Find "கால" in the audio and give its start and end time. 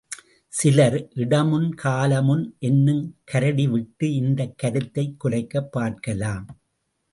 1.75-2.21